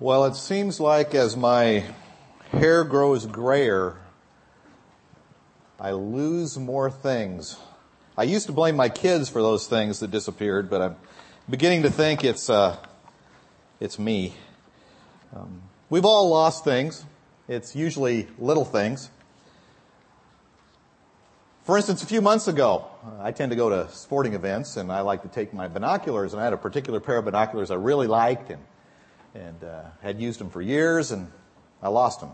[0.00, 1.84] Well, it seems like as my
[2.50, 3.96] hair grows grayer,
[5.78, 7.56] I lose more things.
[8.18, 10.96] I used to blame my kids for those things that disappeared, but I'm
[11.48, 12.76] beginning to think it's, uh,
[13.78, 14.34] it's me.
[15.32, 17.04] Um, we've all lost things.
[17.46, 19.10] It's usually little things.
[21.62, 22.86] For instance, a few months ago,
[23.20, 26.42] I tend to go to sporting events and I like to take my binoculars and
[26.42, 28.60] I had a particular pair of binoculars I really liked and
[29.34, 31.30] and uh, had used them for years, and
[31.82, 32.30] I lost them.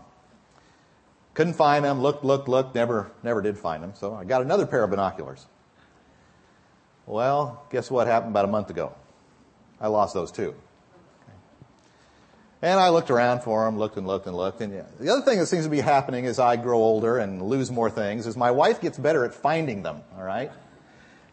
[1.33, 2.01] Couldn't find them.
[2.01, 2.75] Looked, looked, looked.
[2.75, 3.93] Never, never did find them.
[3.95, 5.45] So I got another pair of binoculars.
[7.05, 8.93] Well, guess what happened about a month ago?
[9.79, 10.53] I lost those too.
[12.61, 14.61] And I looked around for them, looked and looked and looked.
[14.61, 17.71] And the other thing that seems to be happening as I grow older and lose
[17.71, 20.01] more things is my wife gets better at finding them.
[20.15, 20.51] All right.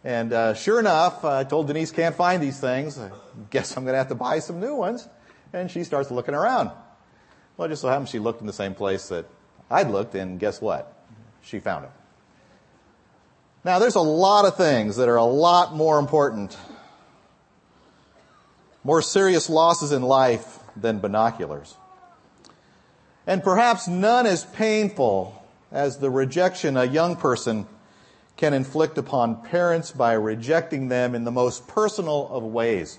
[0.05, 2.99] And uh, sure enough, I told Denise can't find these things.
[2.99, 3.11] I
[3.51, 5.07] guess I'm going to have to buy some new ones
[5.53, 6.71] and she starts looking around.
[7.57, 9.27] Well, just so happens she looked in the same place that
[9.71, 10.95] I'd looked, and guess what?
[11.43, 11.93] She found him.
[13.65, 16.57] Now, there's a lot of things that are a lot more important,
[18.85, 21.77] more serious losses in life than binoculars.
[23.27, 27.67] And perhaps none as painful as the rejection a young person
[28.37, 32.99] can inflict upon parents by rejecting them in the most personal of ways.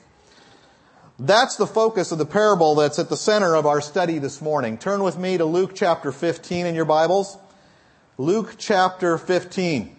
[1.22, 4.78] That's the focus of the parable that's at the center of our study this morning.
[4.78, 7.38] Turn with me to Luke chapter 15 in your Bibles.
[8.18, 9.94] Luke chapter 15.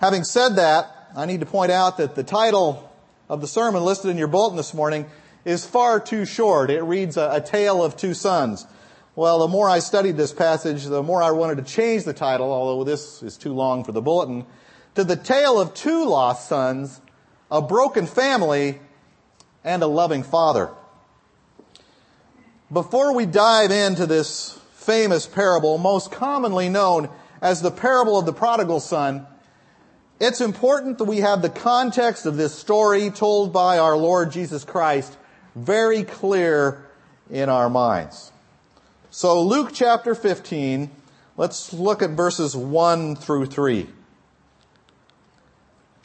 [0.00, 2.90] Having said that, I need to point out that the title
[3.28, 5.04] of the sermon listed in your bulletin this morning
[5.44, 6.70] is far too short.
[6.70, 8.66] It reads a, tale of two sons.
[9.14, 12.50] Well, the more I studied this passage, the more I wanted to change the title,
[12.50, 14.46] although this is too long for the bulletin,
[14.94, 17.02] to the tale of two lost sons,
[17.50, 18.80] a broken family,
[19.64, 20.70] and a loving father.
[22.72, 27.08] Before we dive into this famous parable, most commonly known
[27.40, 29.26] as the parable of the prodigal son,
[30.20, 34.64] it's important that we have the context of this story told by our Lord Jesus
[34.64, 35.16] Christ
[35.54, 36.86] very clear
[37.30, 38.32] in our minds.
[39.10, 40.90] So Luke chapter 15,
[41.36, 43.88] let's look at verses 1 through 3.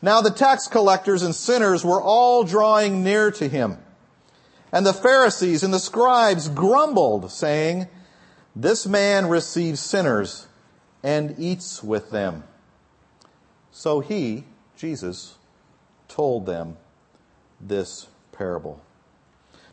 [0.01, 3.77] Now the tax collectors and sinners were all drawing near to him.
[4.71, 7.87] And the Pharisees and the scribes grumbled, saying,
[8.55, 10.47] This man receives sinners
[11.03, 12.43] and eats with them.
[13.71, 14.45] So he,
[14.77, 15.35] Jesus,
[16.07, 16.77] told them
[17.59, 18.81] this parable.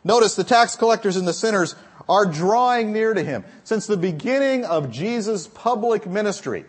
[0.03, 1.75] Notice the tax collectors and the sinners
[2.07, 3.43] are drawing near to him.
[3.63, 6.65] Since the beginning of Jesus' public ministry,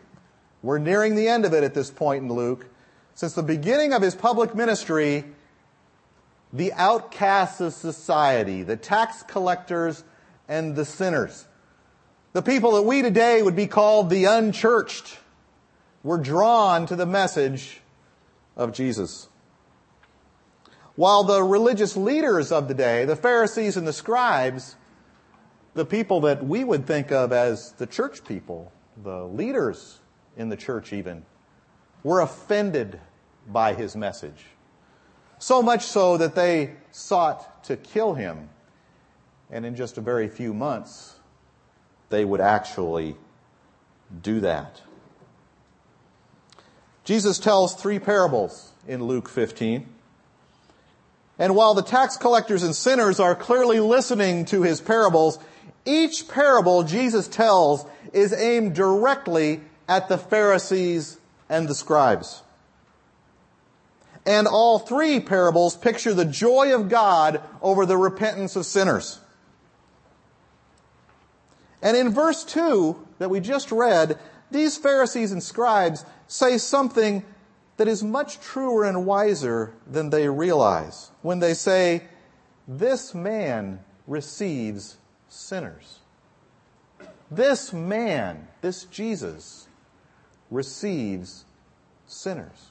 [0.63, 2.67] we're nearing the end of it at this point in Luke,
[3.19, 5.25] since the beginning of his public ministry,
[6.53, 10.05] the outcasts of society, the tax collectors
[10.47, 11.49] and the sinners,
[12.33, 15.19] the people that we today would be called the unchurched,
[16.05, 17.81] were drawn to the message
[18.57, 19.29] of Jesus.
[20.95, 24.77] While the religious leaders of the day, the Pharisees and the scribes,
[25.75, 29.99] the people that we would think of as the church people, the leaders
[30.37, 31.25] in the church even,
[32.05, 33.01] were offended
[33.51, 34.45] by his message.
[35.39, 38.51] So much so that they sought to kill him.
[39.51, 41.15] And in just a very few months,
[42.11, 43.17] they would actually
[44.23, 44.83] do that.
[47.05, 49.87] Jesus tells three parables in Luke 15.
[51.39, 55.39] And while the tax collectors and sinners are clearly listening to his parables,
[55.87, 62.43] each parable Jesus tells is aimed directly at the Pharisees and the scribes.
[64.27, 69.21] And all three parables picture the joy of God over the repentance of sinners.
[71.83, 74.19] And in verse 2 that we just read,
[74.51, 77.25] these Pharisees and scribes say something
[77.77, 82.03] that is much truer and wiser than they realize when they say,
[82.67, 84.97] This man receives
[85.29, 86.01] sinners.
[87.31, 89.69] This man, this Jesus,
[90.51, 91.45] receives
[92.07, 92.71] sinners.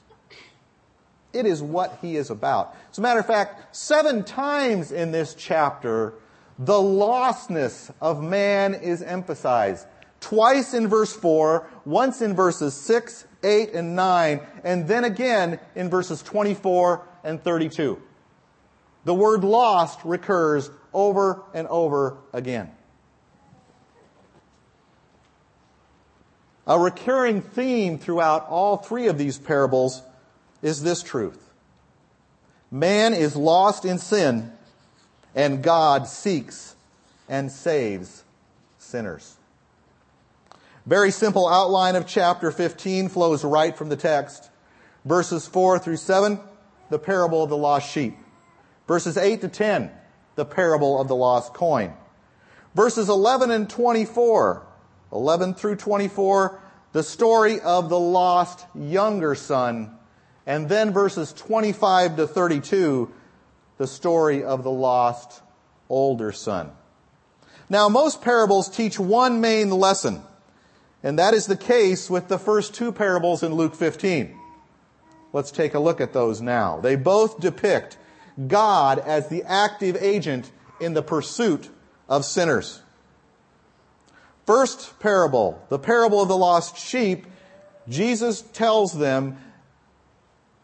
[1.32, 2.74] It is what he is about.
[2.90, 6.14] As a matter of fact, seven times in this chapter,
[6.58, 9.86] the lostness of man is emphasized.
[10.20, 15.90] Twice in verse 4, once in verses 6, 8, and 9, and then again in
[15.90, 18.02] verses 24 and 32.
[19.04, 22.70] The word lost recurs over and over again.
[26.66, 30.02] A recurring theme throughout all three of these parables
[30.62, 31.50] is this truth.
[32.70, 34.52] Man is lost in sin
[35.34, 36.74] and God seeks
[37.28, 38.24] and saves
[38.78, 39.36] sinners.
[40.86, 44.50] Very simple outline of chapter 15 flows right from the text.
[45.04, 46.40] Verses 4 through 7,
[46.90, 48.16] the parable of the lost sheep.
[48.86, 49.90] Verses 8 to 10,
[50.34, 51.92] the parable of the lost coin.
[52.74, 54.66] Verses 11 and 24,
[55.12, 56.60] 11 through 24,
[56.92, 59.97] the story of the lost younger son.
[60.48, 63.12] And then verses 25 to 32,
[63.76, 65.42] the story of the lost
[65.90, 66.72] older son.
[67.68, 70.22] Now, most parables teach one main lesson,
[71.02, 74.34] and that is the case with the first two parables in Luke 15.
[75.34, 76.80] Let's take a look at those now.
[76.80, 77.98] They both depict
[78.46, 81.68] God as the active agent in the pursuit
[82.08, 82.80] of sinners.
[84.46, 87.26] First parable, the parable of the lost sheep,
[87.86, 89.36] Jesus tells them,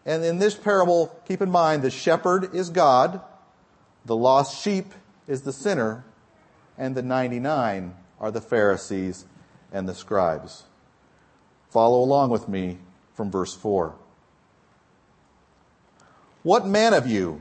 [0.07, 3.21] and in this parable, keep in mind, the shepherd is God,
[4.05, 4.93] the lost sheep
[5.27, 6.05] is the sinner,
[6.77, 9.25] and the 99 are the Pharisees
[9.73, 10.65] and the scribes.
[11.71, 12.79] Follow along with me
[13.15, 13.95] from verse 4.
[16.43, 17.41] What man of you,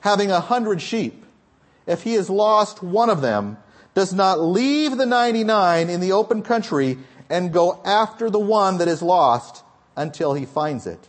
[0.00, 1.24] having a hundred sheep,
[1.86, 3.58] if he has lost one of them,
[3.94, 6.98] does not leave the 99 in the open country
[7.28, 9.62] and go after the one that is lost
[9.96, 11.08] until he finds it?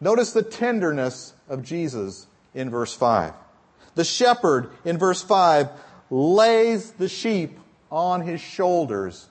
[0.00, 3.32] Notice the tenderness of Jesus in verse 5.
[3.94, 5.68] The shepherd in verse 5
[6.10, 7.58] lays the sheep
[7.90, 9.28] on his shoulders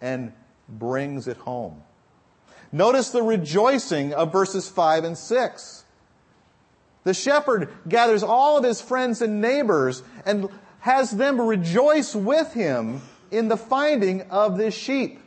[0.00, 0.32] and
[0.68, 1.82] brings it home.
[2.72, 5.84] Notice the rejoicing of verses 5 and 6.
[7.04, 10.48] The shepherd gathers all of his friends and neighbors and
[10.80, 13.00] has them rejoice with him
[13.30, 15.20] in the finding of this sheep.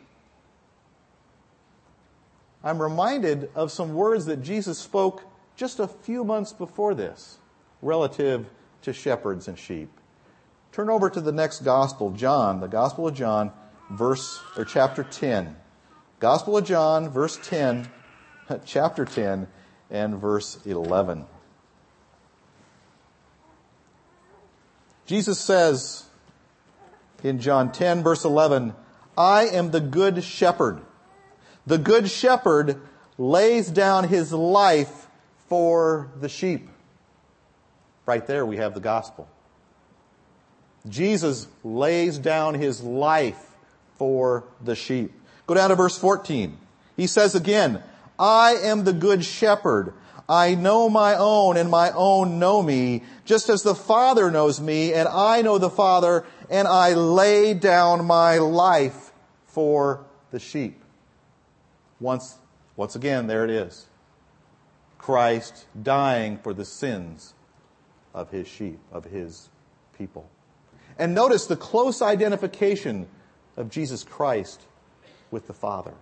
[2.64, 5.24] I'm reminded of some words that Jesus spoke
[5.56, 7.38] just a few months before this
[7.82, 8.48] relative
[8.84, 9.90] to shepherds and sheep.
[10.72, 13.52] Turn over to the next gospel, John, the Gospel of John,
[13.90, 15.56] verse or chapter 10.
[16.20, 17.90] Gospel of John, verse 10,
[18.66, 19.48] chapter 10
[19.90, 21.26] and verse 11.
[25.06, 26.06] Jesus says
[27.24, 28.74] in John 10 verse 11,
[29.18, 30.82] I am the good shepherd.
[31.68, 32.82] The good shepherd
[33.18, 35.08] lays down his life
[35.48, 36.70] for the sheep.
[38.06, 39.28] Right there we have the gospel.
[40.90, 43.56] Jesus lays down his life
[43.98, 45.14] for the sheep.
[45.46, 46.58] Go down to verse 14.
[46.98, 47.84] He says again,
[48.18, 49.94] I am the good shepherd.
[50.28, 54.94] I know my own and my own know me, just as the Father knows me
[54.94, 59.12] and I know the Father and I lay down my life
[59.48, 60.81] for the sheep.
[62.02, 62.40] Once,
[62.76, 63.86] once again, there it is.
[64.98, 67.34] Christ dying for the sins
[68.14, 69.50] of his sheep, of his
[69.98, 70.28] people.
[70.98, 73.08] And notice the close identification
[73.56, 74.64] of Jesus Christ
[75.30, 75.94] with the Father.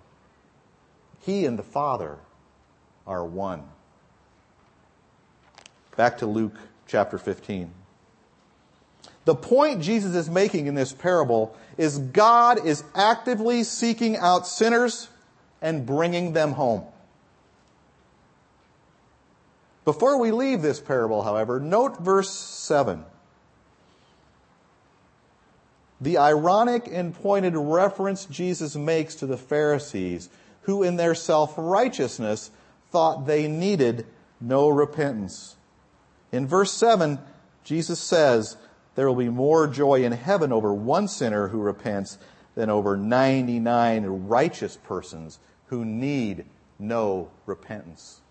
[1.22, 2.18] He and the Father
[3.06, 3.64] are one.
[5.96, 6.56] Back to Luke
[6.88, 7.72] chapter 15.
[9.26, 15.10] The point Jesus is making in this parable is God is actively seeking out sinners
[15.62, 16.84] and bringing them home.
[19.86, 23.04] Before we leave this parable, however, note verse 7.
[26.02, 30.30] The ironic and pointed reference Jesus makes to the Pharisees,
[30.62, 32.52] who in their self-righteousness
[32.92, 34.06] thought they needed
[34.40, 35.58] no repentance.
[36.32, 37.20] In verse 7,
[37.64, 38.58] Jesus says,
[38.96, 42.18] there will be more joy in heaven over one sinner who repents
[42.56, 45.40] than over 99 righteous persons
[45.70, 46.46] who need
[46.78, 48.22] no repentance.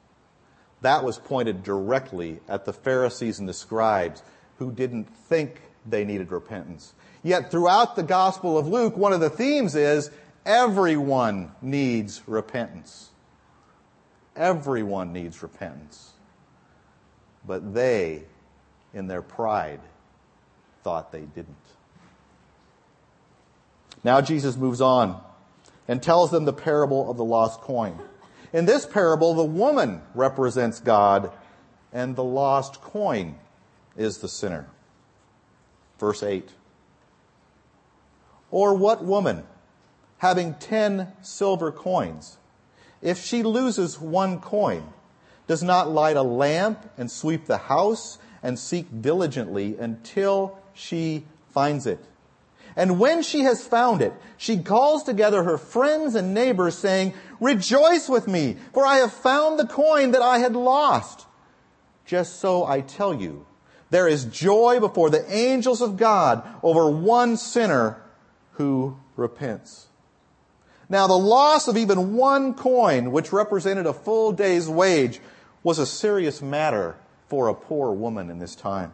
[0.81, 4.23] That was pointed directly at the Pharisees and the scribes
[4.59, 6.95] who didn't think they needed repentance.
[7.23, 10.11] Yet throughout the Gospel of Luke, one of the themes is
[10.47, 13.11] everyone needs repentance.
[14.37, 16.13] Everyone needs repentance.
[17.47, 18.25] But they,
[18.95, 19.81] in their pride,
[20.85, 21.57] thought they didn't.
[24.05, 25.21] Now Jesus moves on
[25.89, 27.99] and tells them the parable of the lost coin.
[28.53, 31.33] In this parable, the woman represents God
[31.93, 33.37] and the lost coin
[33.97, 34.67] is the sinner.
[35.99, 36.51] Verse 8.
[38.51, 39.45] Or what woman,
[40.19, 42.39] having ten silver coins,
[43.03, 44.93] if she loses one coin,
[45.47, 51.87] does not light a lamp and sweep the house and seek diligently until she finds
[51.87, 52.05] it?
[52.79, 58.09] And when she has found it, she calls together her friends and neighbors saying, Rejoice
[58.09, 61.27] with me, for I have found the coin that I had lost.
[62.07, 63.45] Just so I tell you,
[63.91, 68.01] there is joy before the angels of God over one sinner
[68.53, 69.89] who repents.
[70.89, 75.21] Now the loss of even one coin, which represented a full day's wage,
[75.65, 76.95] was a serious matter
[77.27, 78.93] for a poor woman in this time.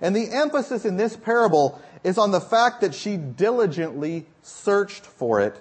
[0.00, 5.40] And the emphasis in this parable is on the fact that she diligently searched for
[5.40, 5.60] it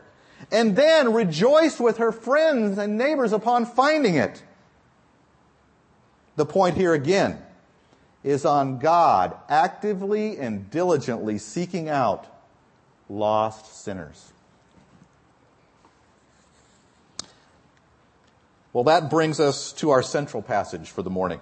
[0.51, 4.41] and then rejoiced with her friends and neighbors upon finding it.
[6.35, 7.41] The point here again
[8.23, 12.25] is on God actively and diligently seeking out
[13.09, 14.31] lost sinners.
[18.71, 21.39] Well, that brings us to our central passage for the morning.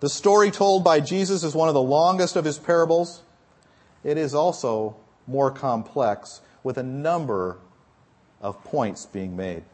[0.00, 3.22] The story told by Jesus is one of the longest of his parables.
[4.02, 7.58] It is also more complex with a number
[8.40, 9.64] of points being made.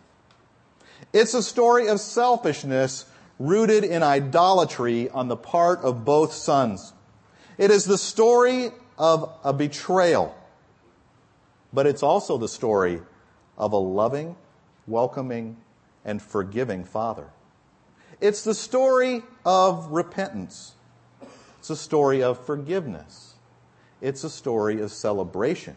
[1.13, 3.07] It's a story of selfishness
[3.39, 6.93] rooted in idolatry on the part of both sons.
[7.59, 10.35] It is the story of a betrayal,
[11.73, 13.01] but it's also the story
[13.59, 14.37] of a loving,
[14.87, 15.57] welcoming,
[16.05, 17.29] and forgiving father.
[18.21, 20.73] It's the story of repentance.
[21.59, 23.26] It's a story of forgiveness.
[24.07, 25.75] It's a story of celebration.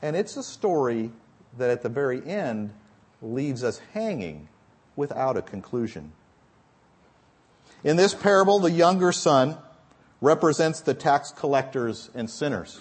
[0.00, 1.10] And it's a story
[1.58, 2.72] that at the very end
[3.20, 4.48] leaves us hanging
[4.96, 6.12] without a conclusion.
[7.84, 9.58] In this parable, the younger son
[10.22, 12.80] represents the tax collectors and sinners.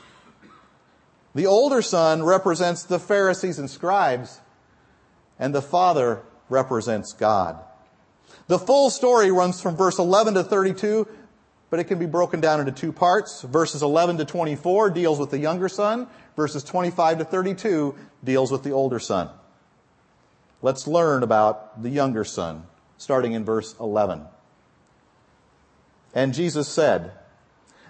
[1.36, 4.40] The older son represents the Pharisees and scribes,
[5.38, 7.60] and the father represents God.
[8.48, 11.10] The full story runs from verse 11 to 32,
[11.70, 13.42] but it can be broken down into two parts.
[13.44, 16.08] Verses 11 to 24 deals with the younger son.
[16.36, 19.30] Verses 25 to 32 deals with the older son.
[20.62, 22.64] Let's learn about the younger son,
[22.98, 24.24] starting in verse 11.
[26.14, 27.12] And Jesus said,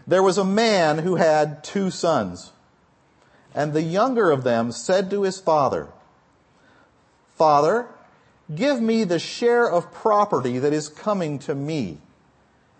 [0.05, 2.51] There was a man who had two sons,
[3.55, 5.87] and the younger of them said to his father,
[7.35, 7.87] Father,
[8.53, 11.99] Give me the share of property that is coming to me.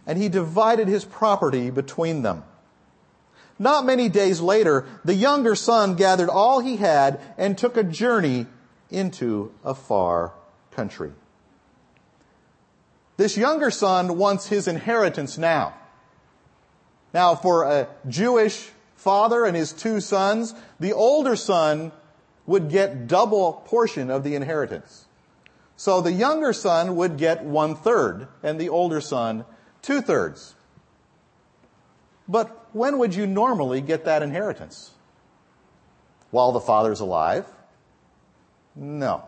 [0.09, 2.43] And he divided his property between them.
[3.59, 8.47] Not many days later, the younger son gathered all he had and took a journey
[8.89, 10.33] into a far
[10.71, 11.11] country.
[13.17, 15.75] This younger son wants his inheritance now.
[17.13, 21.91] Now, for a Jewish father and his two sons, the older son
[22.47, 25.05] would get double portion of the inheritance.
[25.77, 29.45] So the younger son would get one third and the older son
[29.81, 30.55] two thirds.
[32.27, 34.91] But when would you normally get that inheritance?
[36.31, 37.45] While the father's alive?
[38.75, 39.23] No.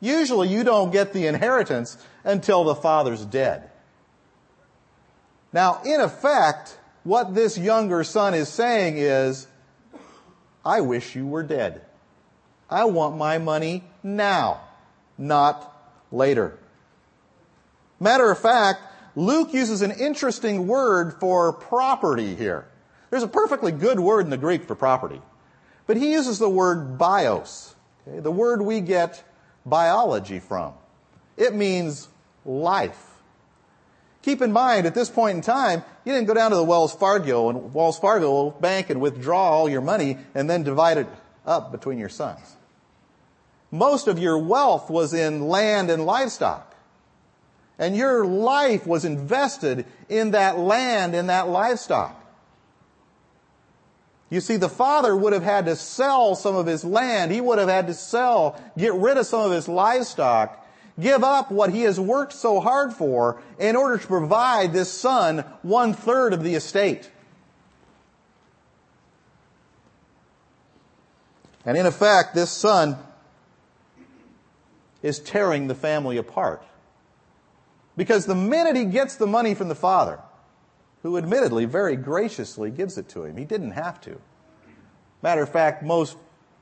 [0.00, 3.70] Usually you don't get the inheritance until the father's dead.
[5.52, 9.46] Now, in effect, what this younger son is saying is,
[10.64, 11.82] I wish you were dead.
[12.70, 14.60] I want my money now
[15.18, 15.70] not
[16.10, 16.58] later.
[18.00, 18.80] Matter of fact,
[19.16, 22.66] Luke uses an interesting word for property here.
[23.10, 25.20] There's a perfectly good word in the Greek for property,
[25.86, 27.74] but he uses the word bios,
[28.06, 29.22] okay, the word we get
[29.64, 30.74] biology from.
[31.36, 32.08] It means
[32.44, 33.12] life.
[34.22, 36.94] Keep in mind, at this point in time, you didn't go down to the Wells
[36.94, 41.08] Fargo and Wells Fargo bank and withdraw all your money and then divide it
[41.46, 42.56] up between your sons
[43.74, 46.73] most of your wealth was in land and livestock.
[47.78, 52.20] And your life was invested in that land in that livestock.
[54.30, 57.30] You see, the father would have had to sell some of his land.
[57.30, 60.66] He would have had to sell, get rid of some of his livestock,
[60.98, 65.44] give up what he has worked so hard for in order to provide this son
[65.62, 67.10] one third of the estate.
[71.64, 72.98] And in effect, this son
[75.02, 76.62] is tearing the family apart.
[77.96, 80.20] Because the minute he gets the money from the father,
[81.02, 84.20] who admittedly very graciously gives it to him, he didn't have to.
[85.22, 86.16] Matter of fact, most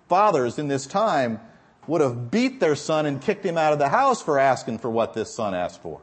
[0.09, 1.41] fathers in this time
[1.87, 4.91] would have beat their son and kicked him out of the house for asking for
[4.91, 6.01] what this son asked for.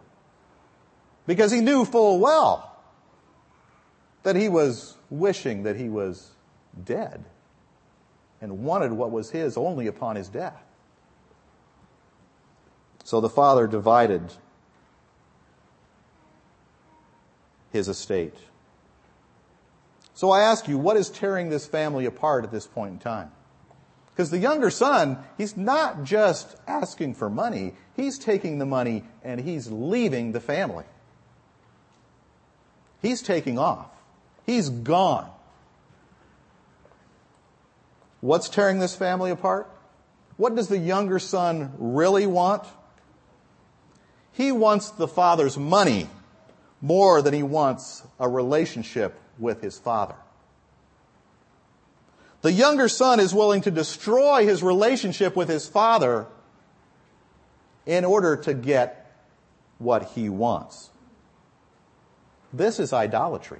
[1.27, 2.77] Because he knew full well
[4.23, 6.31] that he was wishing that he was
[6.83, 7.23] dead
[8.41, 10.63] and wanted what was his only upon his death.
[13.03, 14.33] So the father divided
[17.71, 18.35] his estate.
[20.13, 23.31] So I ask you, what is tearing this family apart at this point in time?
[24.11, 29.39] Because the younger son, he's not just asking for money, he's taking the money and
[29.39, 30.83] he's leaving the family.
[33.01, 33.89] He's taking off.
[34.45, 35.31] He's gone.
[38.19, 39.71] What's tearing this family apart?
[40.35, 42.63] What does the younger son really want?
[44.33, 46.09] He wants the father's money
[46.81, 50.15] more than he wants a relationship with his father.
[52.41, 56.27] The younger son is willing to destroy his relationship with his father
[57.85, 59.11] in order to get
[59.77, 60.89] what he wants.
[62.53, 63.59] This is idolatry.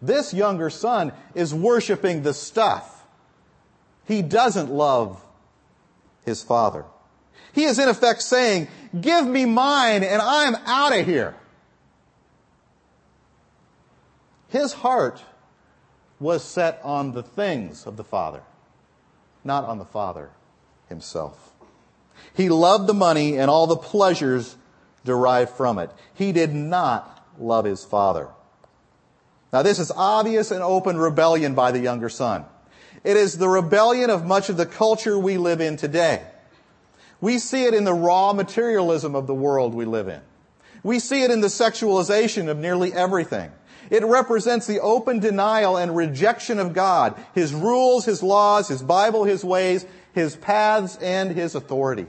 [0.00, 3.04] This younger son is worshiping the stuff.
[4.04, 5.24] He doesn't love
[6.24, 6.84] his father.
[7.52, 11.36] He is in effect saying, give me mine and I'm out of here.
[14.52, 15.24] His heart
[16.20, 18.42] was set on the things of the Father,
[19.42, 20.28] not on the Father
[20.90, 21.54] himself.
[22.34, 24.56] He loved the money and all the pleasures
[25.06, 25.90] derived from it.
[26.12, 28.28] He did not love his father.
[29.54, 32.44] Now this is obvious and open rebellion by the younger son.
[33.04, 36.22] It is the rebellion of much of the culture we live in today.
[37.22, 40.20] We see it in the raw materialism of the world we live in.
[40.82, 43.50] We see it in the sexualization of nearly everything.
[43.92, 49.24] It represents the open denial and rejection of God, His rules, His laws, His Bible,
[49.24, 49.84] His ways,
[50.14, 52.06] His paths, and His authority.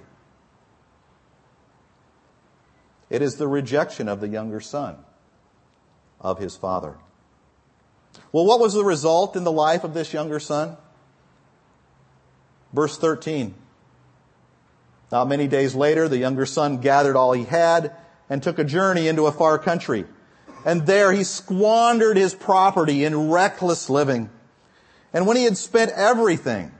[3.09, 4.95] It is the rejection of the younger son
[6.21, 6.95] of his father.
[8.31, 10.77] Well, what was the result in the life of this younger son?
[12.71, 13.53] Verse 13.
[15.11, 17.93] Not many days later, the younger son gathered all he had
[18.29, 20.05] and took a journey into a far country.
[20.65, 24.29] And there he squandered his property in reckless living.
[25.11, 26.71] And when he had spent everything,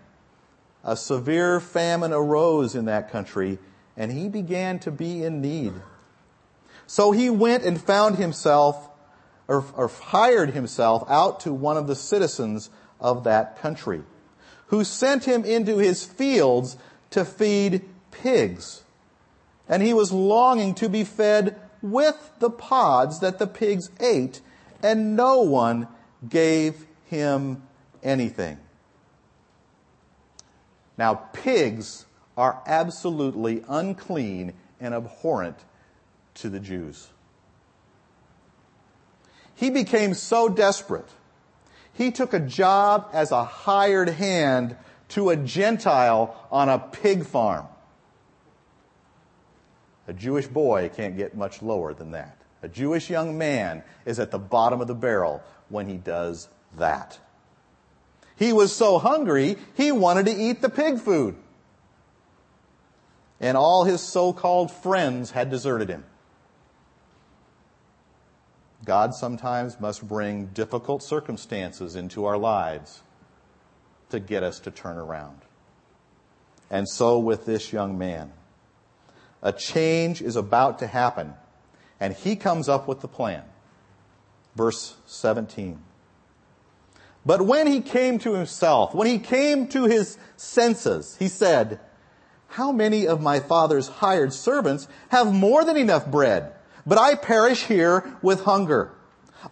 [0.83, 3.59] a severe famine arose in that country
[3.95, 5.73] and he began to be in need.
[6.87, 8.89] So he went and found himself
[9.47, 12.69] or, or hired himself out to one of the citizens
[12.99, 14.03] of that country
[14.67, 16.77] who sent him into his fields
[17.11, 18.83] to feed pigs.
[19.69, 24.41] And he was longing to be fed with the pods that the pigs ate,
[24.81, 25.87] and no one
[26.27, 27.61] gave him
[28.01, 28.57] anything.
[30.97, 32.05] Now, pigs
[32.37, 35.57] are absolutely unclean and abhorrent
[36.35, 37.09] to the Jews.
[39.55, 41.09] He became so desperate,
[41.93, 44.75] he took a job as a hired hand
[45.09, 47.67] to a Gentile on a pig farm.
[50.07, 52.37] A Jewish boy can't get much lower than that.
[52.61, 57.19] A Jewish young man is at the bottom of the barrel when he does that.
[58.35, 61.35] He was so hungry, he wanted to eat the pig food.
[63.39, 66.05] And all his so-called friends had deserted him.
[68.85, 73.01] God sometimes must bring difficult circumstances into our lives
[74.09, 75.39] to get us to turn around.
[76.69, 78.31] And so with this young man.
[79.43, 81.35] A change is about to happen.
[81.99, 83.43] And he comes up with the plan.
[84.55, 85.79] Verse 17.
[87.25, 91.79] But when he came to himself, when he came to his senses, he said,
[92.47, 96.53] How many of my father's hired servants have more than enough bread?
[96.85, 98.91] But I perish here with hunger.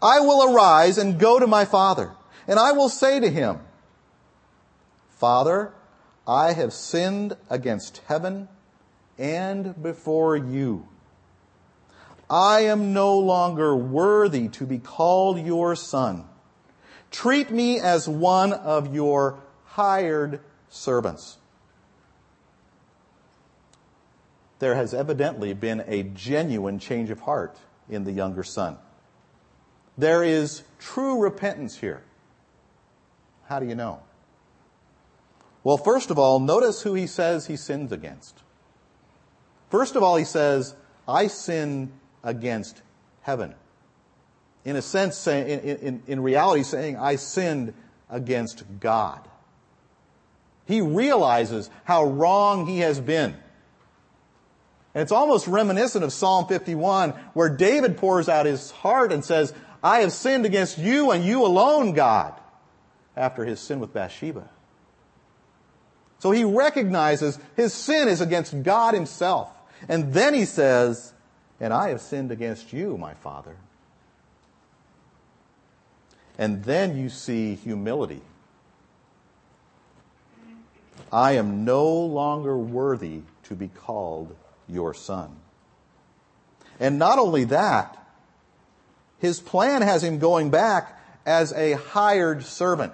[0.01, 2.11] I will arise and go to my father,
[2.47, 3.59] and I will say to him,
[5.09, 5.73] Father,
[6.27, 8.47] I have sinned against heaven
[9.17, 10.87] and before you.
[12.29, 16.25] I am no longer worthy to be called your son.
[17.11, 21.37] Treat me as one of your hired servants.
[24.59, 27.57] There has evidently been a genuine change of heart
[27.89, 28.77] in the younger son.
[29.97, 32.03] There is true repentance here.
[33.47, 34.01] How do you know?
[35.63, 38.39] Well, first of all, notice who he says he sins against.
[39.71, 40.75] First of all, he says,
[41.07, 41.91] I sin
[42.23, 42.81] against
[43.21, 43.55] heaven.
[44.63, 47.73] In a sense, in, in, in reality, saying, I sinned
[48.09, 49.21] against God.
[50.65, 53.35] He realizes how wrong he has been.
[54.93, 59.53] And it's almost reminiscent of Psalm 51, where David pours out his heart and says,
[59.81, 62.35] I have sinned against you and you alone, God.
[63.15, 64.49] after his sin with Bathsheba.
[66.19, 69.51] So he recognizes his sin is against God himself.
[69.87, 71.13] And then he says,
[71.59, 73.55] and I have sinned against you, my father.
[76.37, 78.21] And then you see humility.
[81.11, 84.35] I am no longer worthy to be called
[84.67, 85.35] your son.
[86.79, 87.97] And not only that,
[89.19, 92.93] his plan has him going back as a hired servant.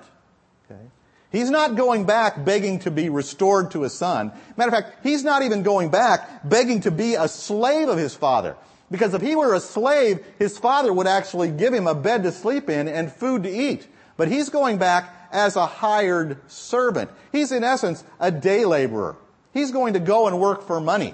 [1.32, 4.32] He's not going back begging to be restored to his son.
[4.56, 8.16] Matter of fact, he's not even going back begging to be a slave of his
[8.16, 8.56] father.
[8.90, 12.32] Because if he were a slave, his father would actually give him a bed to
[12.32, 13.88] sleep in and food to eat.
[14.16, 17.12] But he's going back as a hired servant.
[17.34, 19.18] He's in essence a day laborer.
[19.54, 21.14] He's going to go and work for money.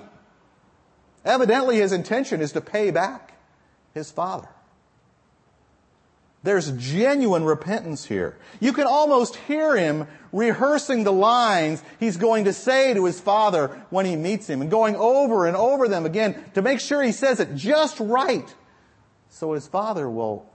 [1.26, 3.34] Evidently his intention is to pay back
[3.94, 4.50] his father.
[6.44, 8.38] There's genuine repentance here.
[8.60, 13.82] You can almost hear him rehearsing the lines he's going to say to his father
[13.90, 17.14] when he meets him and going over and over them again to make sure he
[17.14, 18.54] says it just right
[19.30, 20.46] so his father will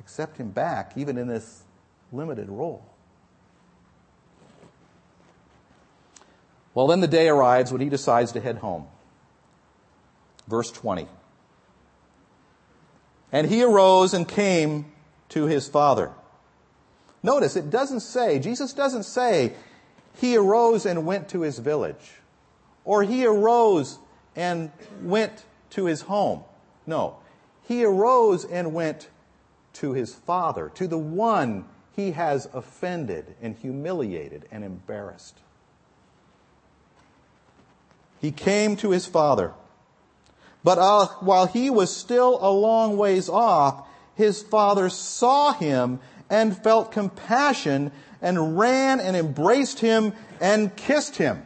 [0.00, 1.62] accept him back even in this
[2.12, 2.84] limited role.
[6.74, 8.88] Well, then the day arrives when he decides to head home.
[10.48, 11.06] Verse 20.
[13.30, 14.86] And he arose and came
[15.30, 16.12] to his father.
[17.22, 19.54] Notice it doesn't say, Jesus doesn't say,
[20.16, 22.20] he arose and went to his village,
[22.84, 23.98] or he arose
[24.36, 24.70] and
[25.02, 26.44] went to his home.
[26.86, 27.16] No.
[27.66, 29.08] He arose and went
[29.74, 31.64] to his father, to the one
[31.96, 35.38] he has offended and humiliated and embarrassed.
[38.20, 39.52] He came to his father.
[40.62, 46.00] But uh, while he was still a long ways off, his father saw him
[46.30, 51.42] and felt compassion and ran and embraced him and kissed him.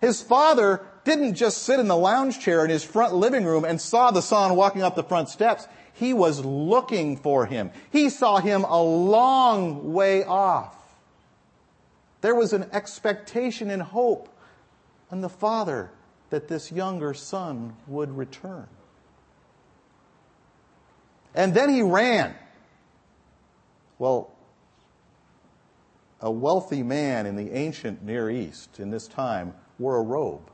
[0.00, 3.80] His father didn't just sit in the lounge chair in his front living room and
[3.80, 5.66] saw the son walking up the front steps.
[5.94, 7.70] He was looking for him.
[7.90, 10.76] He saw him a long way off.
[12.20, 14.28] There was an expectation and hope
[15.10, 15.90] on the father
[16.30, 18.66] that this younger son would return.
[21.36, 22.34] And then he ran.
[23.98, 24.32] Well,
[26.20, 30.50] a wealthy man in the ancient Near East in this time wore a robe.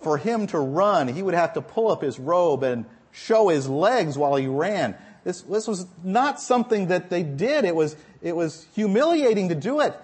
[0.00, 3.68] For him to run, he would have to pull up his robe and show his
[3.68, 4.96] legs while he ran.
[5.22, 7.64] This, this was not something that they did.
[7.64, 9.94] It was, it was humiliating to do it.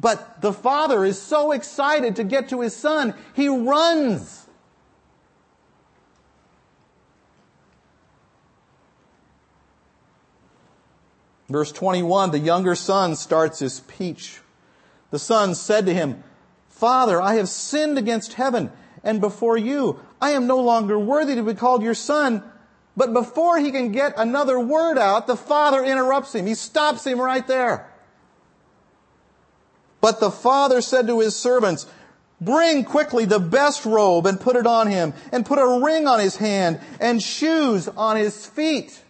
[0.00, 4.43] But the father is so excited to get to his son, he runs.
[11.54, 14.40] Verse 21, the younger son starts his speech.
[15.12, 16.24] The son said to him,
[16.68, 18.72] Father, I have sinned against heaven
[19.04, 20.00] and before you.
[20.20, 22.42] I am no longer worthy to be called your son.
[22.96, 26.44] But before he can get another word out, the father interrupts him.
[26.44, 27.88] He stops him right there.
[30.00, 31.86] But the father said to his servants,
[32.40, 36.18] Bring quickly the best robe and put it on him, and put a ring on
[36.18, 39.03] his hand and shoes on his feet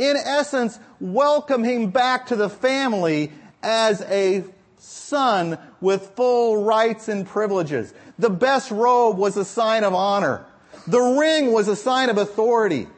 [0.00, 3.30] in essence, welcome him back to the family
[3.62, 4.44] as a
[4.78, 7.92] son with full rights and privileges.
[8.18, 10.46] The best robe was a sign of honor.
[10.86, 12.88] The ring was a sign of authority.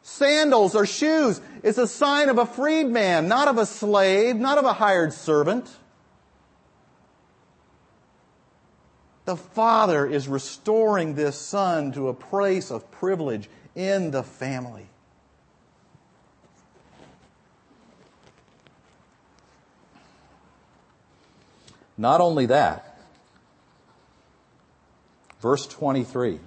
[0.00, 4.64] Sandals or shoes is a sign of a freedman, not of a slave, not of
[4.64, 5.68] a hired servant.
[9.26, 14.89] The father is restoring this son to a place of privilege in the family.
[22.00, 22.98] Not only that,
[25.42, 26.40] verse 23.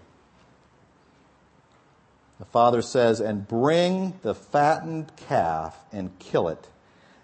[2.40, 6.68] The father says, And bring the fattened calf and kill it,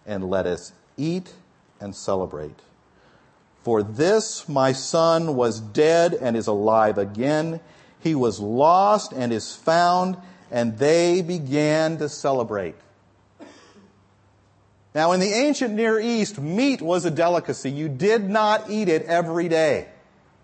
[0.05, 1.33] and let us eat
[1.81, 2.59] and celebrate.
[3.63, 7.59] For this my son was dead and is alive again.
[7.99, 10.17] He was lost and is found,
[10.51, 12.75] and they began to celebrate.
[14.99, 17.71] Now, in the ancient Near East, meat was a delicacy.
[17.71, 19.88] You did not eat it every day.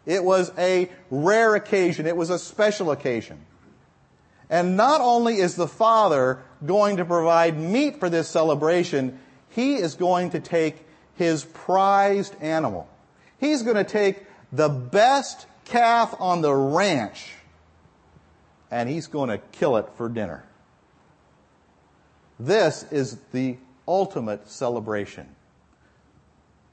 [0.06, 2.06] It was a rare occasion.
[2.06, 3.46] It was a special occasion.
[4.50, 9.96] And not only is the father going to provide meat for this celebration, he is
[9.96, 10.78] going to take
[11.16, 12.88] his prized animal.
[13.42, 17.34] He's going to take the best calf on the ranch
[18.72, 20.46] and he's going to kill it for dinner.
[22.40, 25.28] This is the ultimate celebration.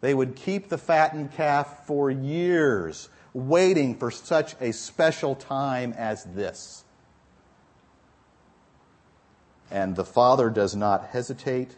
[0.00, 6.24] They would keep the fattened calf for years, waiting for such a special time as
[6.24, 6.84] this.
[9.70, 11.70] And the father does not hesitate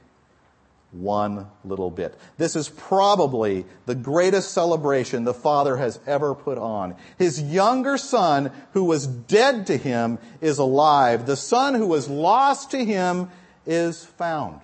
[0.90, 2.16] one little bit.
[2.38, 6.96] This is probably the greatest celebration the father has ever put on.
[7.18, 11.26] His younger son, who was dead to him, is alive.
[11.26, 13.30] The son who was lost to him
[13.66, 14.60] is found.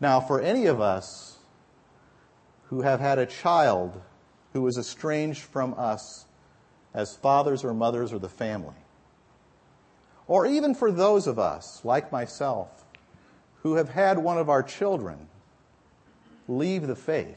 [0.00, 1.38] Now, for any of us
[2.66, 4.00] who have had a child
[4.52, 6.26] who is estranged from us
[6.94, 8.74] as fathers or mothers or the family,
[10.26, 12.84] or even for those of us, like myself,
[13.62, 15.28] who have had one of our children
[16.46, 17.36] leave the faith,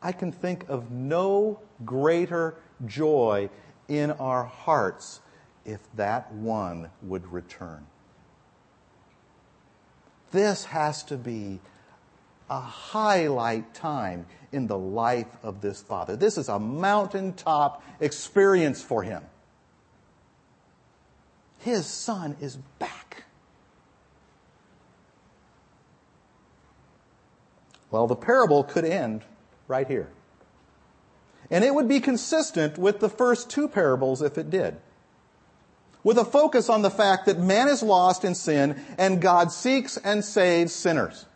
[0.00, 2.54] I can think of no greater
[2.86, 3.50] joy
[3.88, 5.20] in our hearts
[5.64, 7.86] if that one would return.
[10.32, 11.60] This has to be
[12.48, 16.16] a highlight time in the life of this father.
[16.16, 19.22] This is a mountaintop experience for him
[21.66, 23.24] his son is back.
[27.90, 29.22] Well, the parable could end
[29.66, 30.08] right here.
[31.50, 34.76] And it would be consistent with the first two parables if it did.
[36.06, 39.96] With a focus on the fact that man is lost in sin and God seeks
[39.96, 41.26] and saves sinners.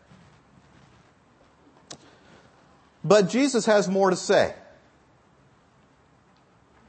[3.03, 4.55] But Jesus has more to say.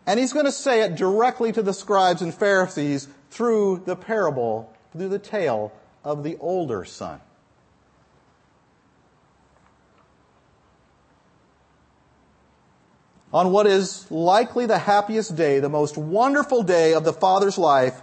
[0.06, 4.72] And he's going to say it directly to the scribes and Pharisees through the parable,
[4.96, 7.20] through the tale of the older son.
[13.34, 18.02] On what is likely the happiest day, the most wonderful day of the father's life,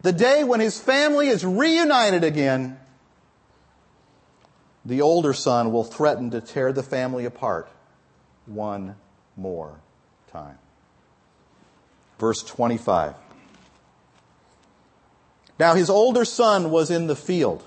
[0.00, 2.78] the day when his family is reunited again,
[4.84, 7.68] the older son will threaten to tear the family apart
[8.46, 8.96] one
[9.36, 9.80] more
[10.30, 10.58] time.
[12.18, 13.14] Verse 25.
[15.58, 17.62] Now his older son was in the field.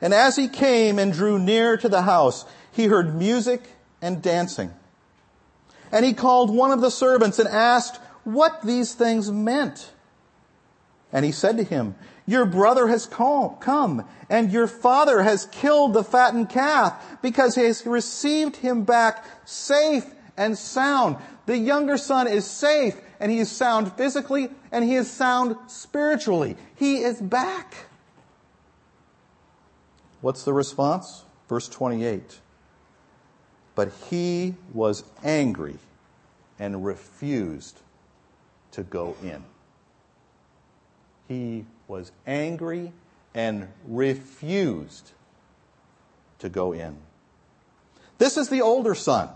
[0.00, 3.62] And as he came and drew near to the house, he heard music
[4.00, 4.72] and dancing.
[5.92, 9.92] And he called one of the servants and asked what these things meant.
[11.12, 11.94] And he said to him,
[12.26, 17.86] your brother has come and your father has killed the fattened calf because he has
[17.86, 20.04] received him back safe
[20.36, 21.16] and sound.
[21.46, 26.56] The younger son is safe and he is sound physically and he is sound spiritually.
[26.74, 27.86] He is back.
[30.20, 31.24] What's the response?
[31.48, 32.40] Verse 28.
[33.76, 35.78] But he was angry
[36.58, 37.78] and refused
[38.72, 39.44] to go in.
[41.28, 42.92] He was angry
[43.34, 45.12] and refused
[46.38, 46.96] to go in.
[48.18, 49.28] This is the older son.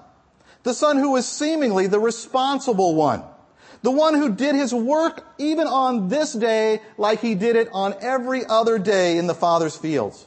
[0.62, 3.22] The son who was seemingly the responsible one.
[3.83, 7.94] The one who did his work even on this day like he did it on
[8.00, 10.26] every other day in the Father's fields.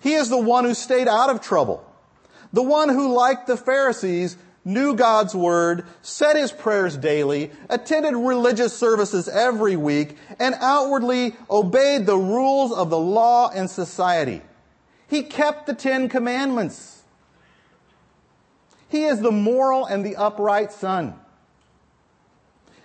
[0.00, 1.85] He is the one who stayed out of trouble.
[2.56, 8.74] The one who, like the Pharisees, knew God's Word, said his prayers daily, attended religious
[8.74, 14.40] services every week, and outwardly obeyed the rules of the law and society.
[15.06, 17.02] He kept the Ten Commandments.
[18.88, 21.12] He is the moral and the upright son.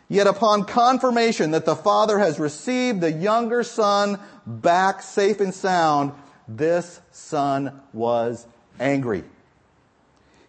[0.09, 6.11] Yet upon confirmation that the father has received the younger son back safe and sound,
[6.45, 8.45] this son was
[8.77, 9.23] angry.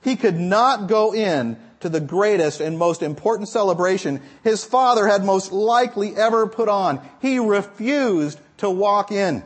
[0.03, 5.25] He could not go in to the greatest and most important celebration his father had
[5.25, 7.01] most likely ever put on.
[7.21, 9.43] He refused to walk in.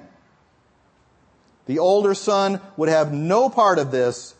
[1.67, 4.35] The older son would have no part of this,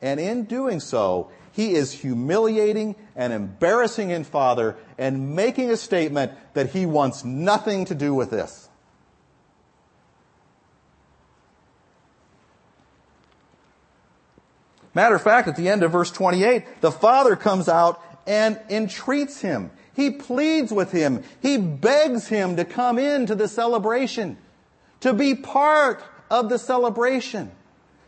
[0.00, 6.32] and in doing so, he is humiliating and embarrassing his father and making a statement
[6.54, 8.67] that he wants nothing to do with this.
[14.94, 19.40] Matter of fact, at the end of verse 28, the father comes out and entreats
[19.40, 19.70] him.
[19.94, 21.24] He pleads with him.
[21.40, 24.36] He begs him to come into the celebration,
[25.00, 27.50] to be part of the celebration.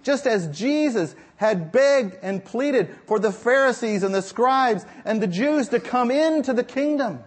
[0.02, 5.26] Just as Jesus had begged and pleaded for the Pharisees and the scribes and the
[5.26, 7.24] Jews to come into the kingdom.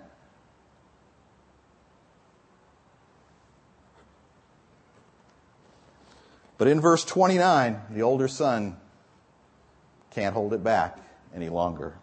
[6.57, 8.77] But in verse 29, the older son
[10.13, 10.97] can't hold it back
[11.35, 11.95] any longer.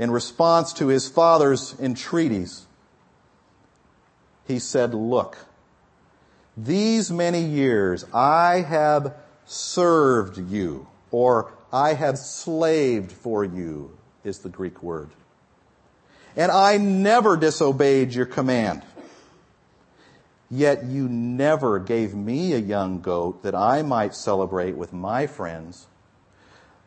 [0.00, 2.64] in response to his father's entreaties,
[4.48, 5.36] he said, Look,
[6.56, 14.48] these many years I have served you, or I have slaved for you, is the
[14.48, 15.10] Greek word.
[16.34, 18.82] And I never disobeyed your command.
[20.50, 25.86] Yet you never gave me a young goat that I might celebrate with my friends.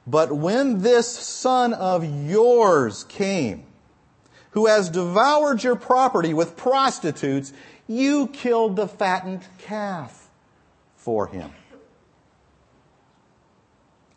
[0.05, 3.63] But when this son of yours came,
[4.51, 7.53] who has devoured your property with prostitutes,
[7.87, 10.29] you killed the fattened calf
[10.97, 11.51] for him.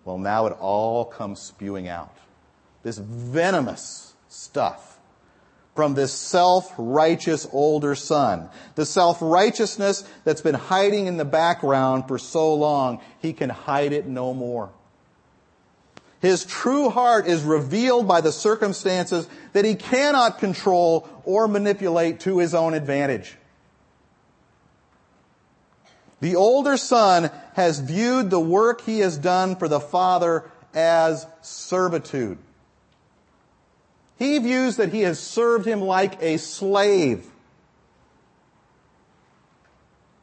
[0.04, 2.16] Well, now it all comes spewing out.
[2.82, 4.95] This venomous stuff
[5.77, 8.49] from this self-righteous older son.
[8.75, 14.07] The self-righteousness that's been hiding in the background for so long, he can hide it
[14.07, 14.71] no more.
[16.21, 22.39] His true heart is revealed by the circumstances that he cannot control or manipulate to
[22.39, 23.37] his own advantage.
[26.21, 32.39] The older son has viewed the work he has done for the father as servitude.
[34.18, 37.26] He views that he has served him like a slave.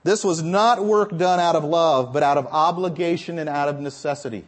[0.03, 3.79] This was not work done out of love, but out of obligation and out of
[3.79, 4.45] necessity.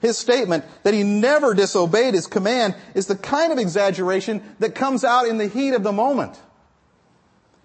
[0.00, 5.04] His statement that he never disobeyed his command is the kind of exaggeration that comes
[5.04, 6.40] out in the heat of the moment.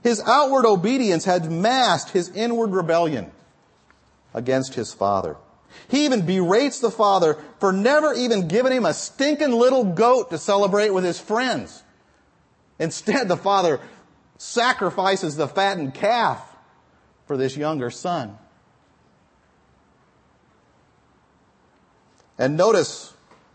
[0.04, 3.32] His outward obedience had masked his inward rebellion
[4.34, 5.38] against his father.
[5.88, 10.38] He even berates the father for never even giving him a stinking little goat to
[10.38, 11.84] celebrate with his friends.
[12.80, 13.80] Instead, the father
[14.38, 16.56] sacrifices the fattened calf
[17.26, 18.38] for this younger son.
[22.38, 23.14] And notice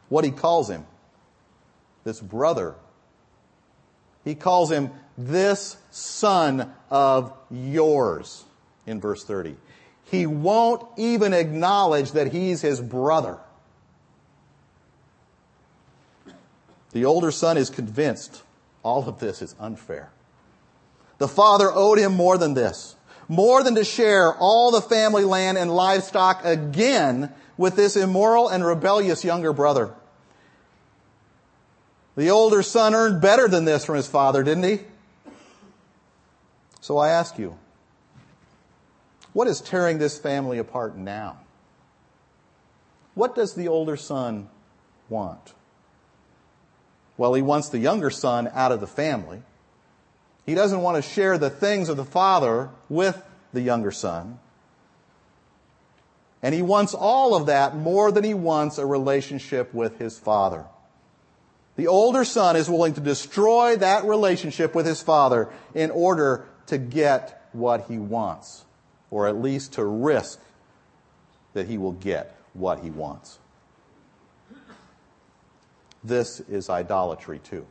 [0.09, 0.87] what he calls him.
[2.04, 2.74] This brother.
[4.24, 8.44] He calls him this son of yours
[8.87, 9.56] in verse 30.
[10.10, 13.38] He won't even acknowledge that he's his brother.
[16.92, 18.42] The older son is convinced
[18.82, 20.10] all of this is unfair.
[21.18, 22.96] The father owed him more than this,
[23.28, 28.64] more than to share all the family land and livestock again with this immoral and
[28.64, 29.94] rebellious younger brother.
[32.16, 34.80] The older son earned better than this from his father, didn't he?
[36.80, 37.56] So I ask you,
[39.32, 41.38] what is tearing this family apart now?
[43.14, 44.48] What does the older son
[45.08, 45.54] want?
[47.16, 49.42] Well, he wants the younger son out of the family.
[50.46, 54.38] He doesn't want to share the things of the father with the younger son.
[56.42, 60.64] And he wants all of that more than he wants a relationship with his father.
[61.76, 66.78] The older son is willing to destroy that relationship with his father in order to
[66.78, 68.64] get what he wants
[69.10, 70.40] or at least to risk
[71.52, 73.38] that he will get what he wants.
[76.02, 77.66] This is idolatry too.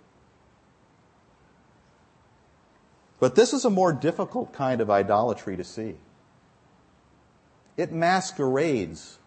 [3.19, 5.95] But this is a more difficult kind of idolatry to see.
[7.75, 9.17] It masquerades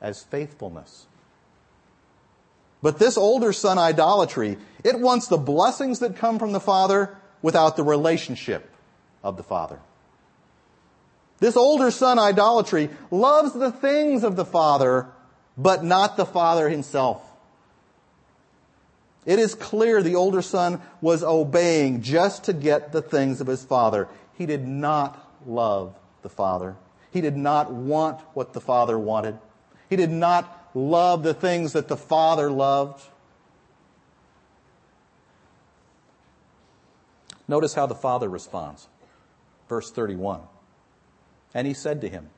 [0.00, 1.06] as faithfulness.
[2.82, 7.76] But this older son idolatry, it wants the blessings that come from the Father without
[7.76, 8.70] the relationship
[9.22, 9.80] of the Father.
[11.38, 15.06] This older son idolatry loves the things of the Father,
[15.56, 17.22] but not the Father himself.
[19.26, 23.64] It is clear the older son was obeying just to get the things of his
[23.64, 24.08] father.
[24.38, 26.76] He did not love the Father.
[27.10, 29.36] He did not want what the Father wanted.
[29.90, 33.02] He did not love the things that the Father loved.
[37.48, 38.86] Notice how the Father responds.
[39.68, 40.40] Verse 31.
[41.56, 42.28] And he said to him,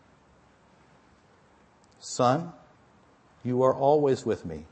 [1.98, 2.52] Son,
[3.44, 4.66] you are always with me,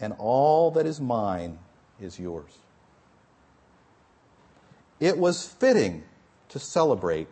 [0.00, 1.58] and all that is mine
[2.00, 2.50] is yours.
[5.00, 6.04] It was fitting
[6.48, 7.28] to celebrate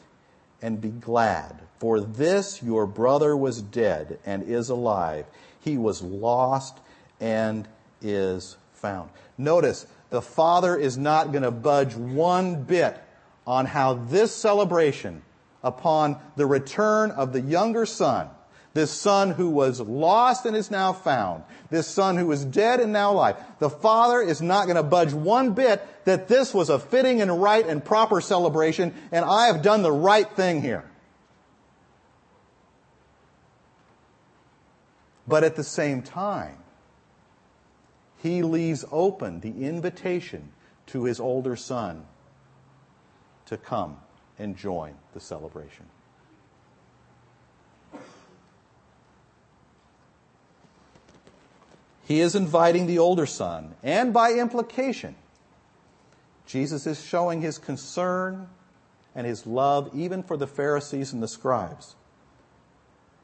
[0.61, 5.25] and be glad, for this your brother was dead and is alive.
[5.61, 6.81] He was lost
[7.19, 7.67] and
[8.03, 9.09] is found.
[9.39, 13.03] Notice, the father is not going to budge one bit
[13.47, 15.23] on how this celebration
[15.65, 18.29] upon the return of the younger son,
[18.75, 22.93] this son who was lost and is now found, this son who was dead and
[22.93, 23.37] now alive.
[23.59, 27.43] The father is not going to budge one bit that this was a fitting and
[27.43, 30.85] right and proper celebration and I have done the right thing here.
[35.27, 36.59] But at the same time,
[38.19, 40.53] he leaves open the invitation
[40.87, 42.05] to his older son
[43.47, 43.99] to come
[44.39, 45.87] and join the celebration.
[52.07, 55.15] He is inviting the older son, and by implication,
[56.47, 58.49] Jesus is showing his concern
[59.15, 61.95] and his love even for the Pharisees and the scribes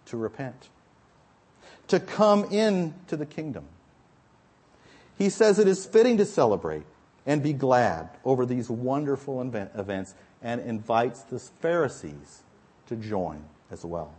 [0.07, 0.69] to repent,
[1.89, 3.67] to come into the kingdom.
[5.19, 6.85] He says it is fitting to celebrate
[7.27, 12.43] and be glad over these wonderful events and invites the Pharisees
[12.87, 14.15] to join as well.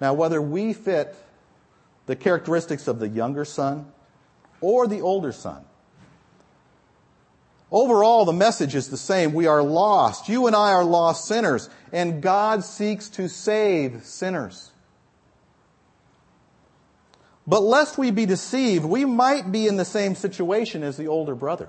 [0.00, 1.16] Now, whether we fit
[2.06, 3.90] the characteristics of the younger son
[4.60, 5.64] or the older son,
[7.72, 9.32] overall the message is the same.
[9.32, 10.28] We are lost.
[10.28, 14.70] You and I are lost sinners, and God seeks to save sinners.
[17.46, 21.34] But lest we be deceived, we might be in the same situation as the older
[21.34, 21.68] brother.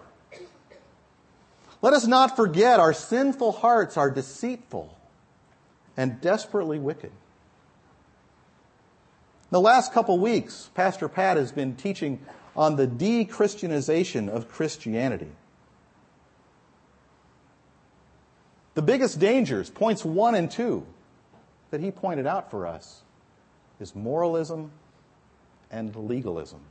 [1.82, 4.98] Let us not forget our sinful hearts are deceitful
[5.96, 7.12] and desperately wicked.
[9.52, 12.20] The last couple weeks, Pastor Pat has been teaching
[12.56, 15.32] on the de-Christianization of Christianity.
[18.74, 20.86] The biggest dangers, points one and two,
[21.70, 23.04] that he pointed out for us,
[23.80, 24.72] is moralism
[25.72, 26.62] and legalism.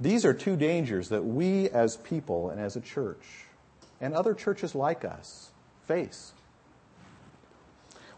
[0.00, 3.46] These are two dangers that we as people and as a church
[4.00, 5.50] and other churches like us
[5.86, 6.32] face.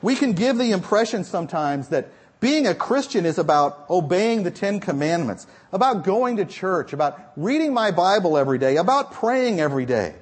[0.03, 2.09] We can give the impression sometimes that
[2.41, 7.73] being a Christian is about obeying the Ten Commandments, about going to church, about reading
[7.73, 10.15] my Bible every day, about praying every day.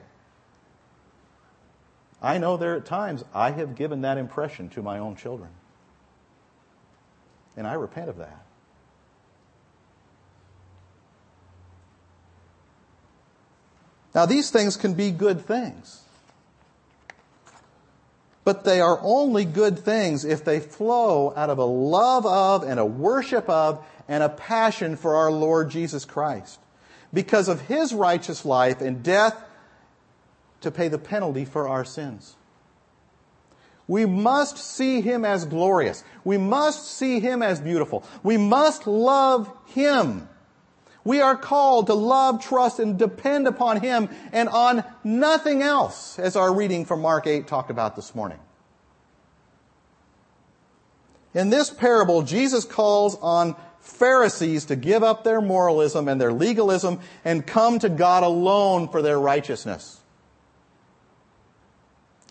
[2.24, 5.50] I know there at times I have given that impression to my own children.
[7.54, 8.46] And I repent of that.
[14.14, 16.00] Now, these things can be good things.
[18.42, 22.80] But they are only good things if they flow out of a love of and
[22.80, 26.58] a worship of and a passion for our Lord Jesus Christ.
[27.12, 29.36] Because of His righteous life and death
[30.64, 32.36] to pay the penalty for our sins.
[33.86, 36.04] We must see Him as glorious.
[36.24, 38.04] We must see Him as beautiful.
[38.22, 40.28] We must love Him.
[41.04, 46.34] We are called to love, trust, and depend upon Him and on nothing else, as
[46.34, 48.38] our reading from Mark 8 talked about this morning.
[51.34, 57.00] In this parable, Jesus calls on Pharisees to give up their moralism and their legalism
[57.22, 60.00] and come to God alone for their righteousness.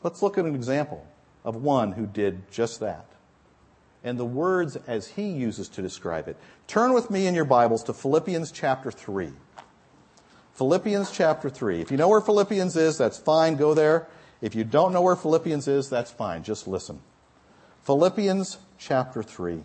[0.03, 1.07] Let's look at an example
[1.45, 3.05] of one who did just that.
[4.03, 6.35] And the words as he uses to describe it.
[6.67, 9.31] Turn with me in your Bibles to Philippians chapter 3.
[10.55, 11.79] Philippians chapter 3.
[11.81, 14.07] If you know where Philippians is, that's fine, go there.
[14.41, 16.99] If you don't know where Philippians is, that's fine, just listen.
[17.83, 19.63] Philippians chapter 3.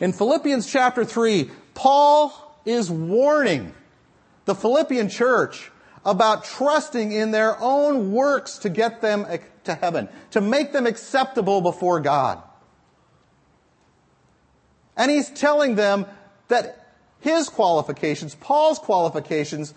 [0.00, 3.74] In Philippians chapter 3, Paul is warning
[4.46, 5.70] the Philippian church
[6.04, 9.26] about trusting in their own works to get them
[9.64, 12.42] to heaven, to make them acceptable before God.
[14.96, 16.06] And he's telling them
[16.48, 19.74] that his qualifications, Paul's qualifications,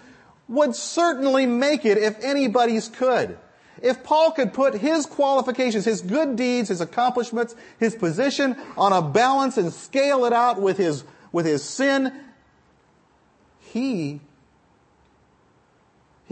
[0.47, 3.37] would certainly make it if anybody's could.
[3.81, 9.01] If Paul could put his qualifications, his good deeds, his accomplishments, his position on a
[9.01, 12.13] balance and scale it out with his, with his sin,
[13.59, 14.21] he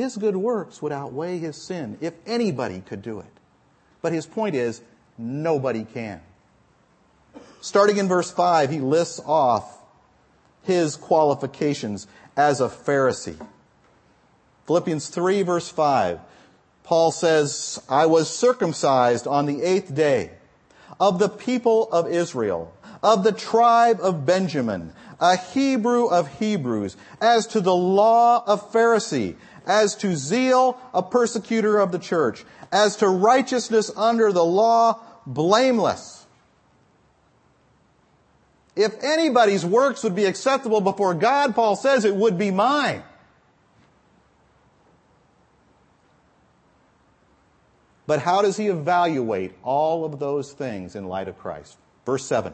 [0.01, 3.31] his good works would outweigh his sin if anybody could do it.
[4.01, 4.81] But his point is,
[5.15, 6.21] nobody can.
[7.61, 9.77] Starting in verse 5, he lists off
[10.63, 13.39] his qualifications as a Pharisee.
[14.65, 16.19] Philippians 3 verse 5,
[16.83, 20.31] Paul says, I was circumcised on the eighth day
[20.99, 22.73] of the people of Israel,
[23.03, 29.35] of the tribe of Benjamin, a Hebrew of Hebrews, as to the law of Pharisee,
[29.65, 32.43] as to zeal, a persecutor of the church.
[32.71, 36.25] As to righteousness under the law, blameless.
[38.75, 43.03] If anybody's works would be acceptable before God, Paul says it would be mine.
[48.07, 51.77] But how does he evaluate all of those things in light of Christ?
[52.05, 52.53] Verse 7.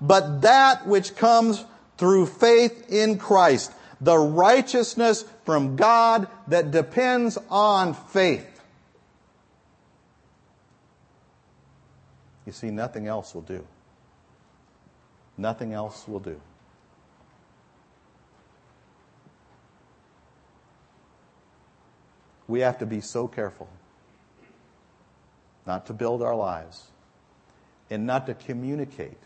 [0.00, 1.64] but that which comes
[1.98, 3.72] through faith in Christ.
[4.00, 8.46] The righteousness from God that depends on faith.
[12.46, 13.66] You see, nothing else will do.
[15.36, 16.40] Nothing else will do.
[22.48, 23.68] We have to be so careful
[25.66, 26.86] not to build our lives
[27.90, 29.18] and not to communicate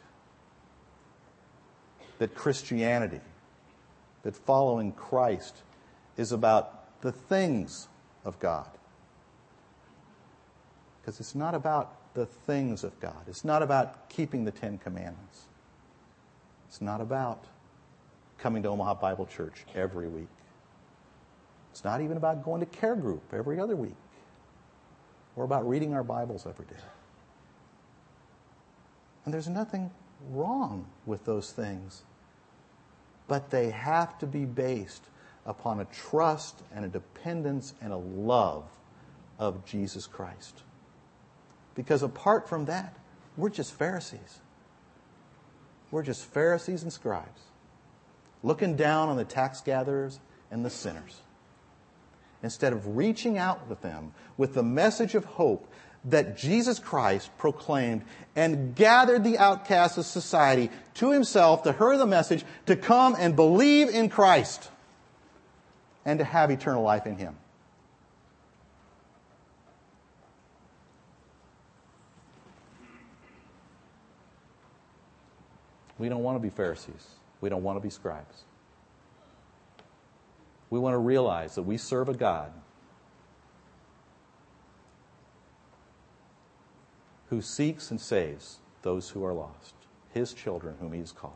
[2.25, 3.21] that Christianity,
[4.23, 5.57] that following Christ
[6.17, 7.87] is about the things
[8.25, 8.67] of God.
[11.03, 13.25] Because it's not about the things of God.
[13.27, 15.43] It's not about keeping the Ten Commandments.
[16.67, 17.45] It's not about
[18.39, 20.29] coming to Omaha Bible Church every week.
[21.73, 23.97] It's not even about going to care group every other week
[25.37, 26.83] or about reading our Bibles every day.
[29.27, 29.91] And there's nothing
[30.31, 32.03] wrong with those things,
[33.27, 35.05] but they have to be based
[35.47, 38.65] upon a trust and a dependence and a love
[39.39, 40.63] of Jesus Christ.
[41.75, 42.95] Because apart from that,
[43.37, 44.41] we're just Pharisees.
[45.91, 47.43] We're just Pharisees and scribes,
[48.43, 50.19] looking down on the tax gatherers
[50.51, 51.21] and the sinners.
[52.43, 55.67] Instead of reaching out with them with the message of hope
[56.07, 58.03] that Jesus Christ proclaimed
[58.37, 63.35] and gathered the outcasts of society to himself to hear the message to come and
[63.35, 64.71] believe in Christ
[66.05, 67.37] and to have eternal life in him.
[75.99, 77.07] We don't want to be Pharisees.
[77.41, 78.43] We don't want to be scribes.
[80.69, 82.53] We want to realize that we serve a God
[87.35, 89.75] who seeks and saves those who are lost,
[90.13, 91.35] his children whom he has called.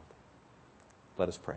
[1.17, 1.57] Let us pray.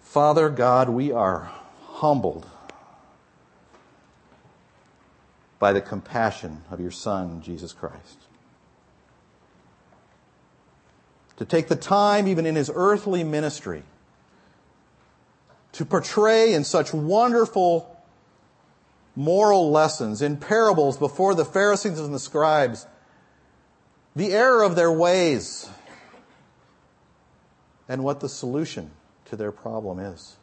[0.00, 1.52] Father God, we are
[1.86, 2.46] humbled
[5.58, 8.20] by the compassion of your Son, Jesus Christ.
[11.36, 13.82] To take the time, even in his earthly ministry,
[15.72, 18.01] to portray in such wonderful
[19.14, 22.86] moral lessons, in parables before the Pharisees and the scribes,
[24.16, 25.68] the error of their ways,
[27.88, 28.90] and what the solution
[29.26, 30.36] to their problem is.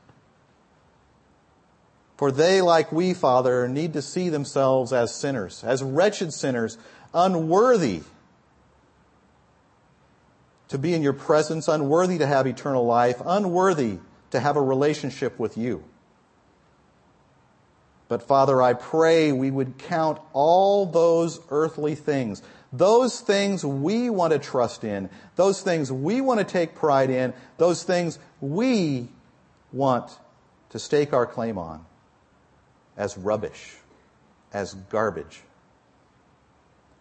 [2.18, 6.78] For they, like we, Father, need to see themselves as sinners, as wretched sinners,
[7.14, 8.02] unworthy
[10.68, 14.00] to be in your presence, unworthy to have eternal life, unworthy
[14.32, 15.84] to have a relationship with you.
[18.10, 22.42] But Father, I pray we would count all those earthly things,
[22.74, 27.34] those things we want to trust in, those things we want to take pride in,
[27.58, 29.10] those things we
[29.72, 30.12] want
[30.72, 31.86] to stake our claim on
[32.98, 33.76] as rubbish,
[34.52, 35.42] as garbage.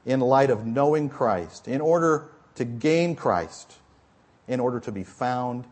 [0.05, 3.75] In light of knowing Christ, in order to gain Christ,
[4.47, 5.65] in order to be found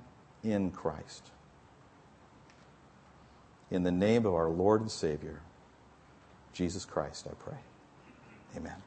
[0.43, 1.31] in Christ.
[3.71, 5.41] In the name of our Lord and Savior,
[6.53, 7.59] Jesus Christ, I pray.
[8.57, 8.86] Amen.